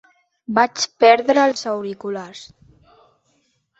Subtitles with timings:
[0.59, 2.43] Vaig perdre els auriculars.